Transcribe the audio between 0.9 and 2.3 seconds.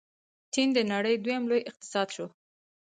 نړۍ دویم لوی اقتصاد شو.